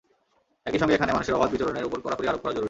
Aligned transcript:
একই 0.65 0.79
সঙ্গে 0.81 0.95
এখানে 0.95 1.11
মানুষের 1.11 1.37
অবাধ 1.37 1.49
বিচরণের 1.53 1.87
ওপর 1.87 1.99
কড়াকড়ি 2.05 2.27
আরোপ 2.27 2.41
করা 2.41 2.51
জরুরি। 2.51 2.59